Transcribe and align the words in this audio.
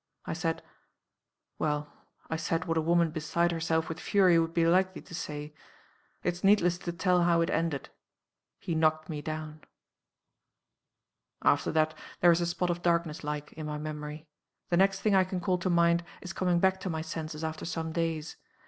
I 0.25 0.33
said 0.33 0.63
well, 1.59 1.87
I 2.27 2.35
said 2.35 2.65
what 2.65 2.75
a 2.75 2.81
woman 2.81 3.11
beside 3.11 3.51
herself 3.51 3.87
with 3.87 3.99
fury 3.99 4.39
would 4.39 4.51
be 4.51 4.65
likely 4.65 4.99
to 5.03 5.13
say. 5.13 5.53
It's 6.23 6.43
needless 6.43 6.79
to 6.79 6.91
tell 6.91 7.21
how 7.21 7.41
it 7.41 7.51
ended. 7.51 7.89
He 8.57 8.73
knocked 8.73 9.09
me 9.09 9.21
down. 9.21 9.61
"After 11.43 11.71
that, 11.73 11.93
there 12.19 12.31
is 12.31 12.41
a 12.41 12.47
spot 12.47 12.71
of 12.71 12.81
darkness 12.81 13.23
like 13.23 13.53
in 13.53 13.67
my 13.67 13.77
memory. 13.77 14.25
The 14.69 14.77
next 14.77 15.01
thing 15.01 15.13
I 15.13 15.23
can 15.23 15.39
call 15.39 15.59
to 15.59 15.69
mind, 15.69 16.03
is 16.19 16.33
coming 16.33 16.59
back 16.59 16.79
to 16.79 16.89
my 16.89 17.03
senses 17.03 17.43
after 17.43 17.65
some 17.65 17.91
days. 17.91 18.37